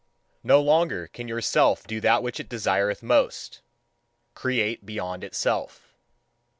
[0.43, 3.61] No longer can your Self do that which it desireth most:
[4.33, 5.93] create beyond itself.